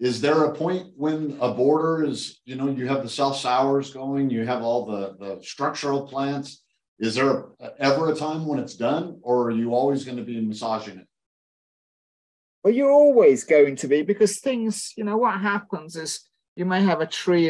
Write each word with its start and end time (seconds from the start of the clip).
is 0.00 0.22
there 0.22 0.44
a 0.44 0.54
point 0.54 0.92
when 0.96 1.36
a 1.42 1.52
border 1.52 2.04
is, 2.04 2.40
you 2.46 2.56
know, 2.56 2.70
you 2.70 2.88
have 2.88 3.02
the 3.02 3.08
self 3.08 3.36
sowers 3.36 3.92
going, 3.92 4.30
you 4.30 4.46
have 4.46 4.62
all 4.62 4.86
the, 4.86 5.14
the 5.18 5.42
structural 5.42 6.06
plants? 6.06 6.62
Is 6.98 7.14
there 7.14 7.44
ever 7.78 8.10
a 8.10 8.16
time 8.16 8.46
when 8.46 8.58
it's 8.58 8.76
done 8.76 9.20
or 9.22 9.44
are 9.44 9.50
you 9.50 9.74
always 9.74 10.04
going 10.04 10.16
to 10.16 10.22
be 10.22 10.40
massaging 10.40 10.98
it? 10.98 11.06
Well, 12.64 12.74
you're 12.74 12.90
always 12.90 13.44
going 13.44 13.76
to 13.76 13.88
be 13.88 14.02
because 14.02 14.40
things, 14.40 14.92
you 14.96 15.04
know, 15.04 15.16
what 15.18 15.38
happens 15.40 15.96
is 15.96 16.20
you 16.56 16.64
may 16.64 16.82
have 16.82 17.00
a 17.00 17.06
tree 17.06 17.48